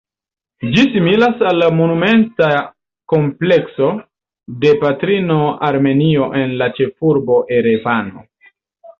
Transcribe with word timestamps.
Ĝi 0.75 0.83
similas 0.93 1.41
al 1.49 1.57
la 1.63 1.65
monumenta 1.79 2.47
komplekso 3.13 3.89
de 4.63 4.71
Patrino 4.85 5.37
Armenio 5.67 6.31
en 6.41 6.55
la 6.63 6.69
ĉefurbo 6.79 7.37
Erevano. 7.59 8.25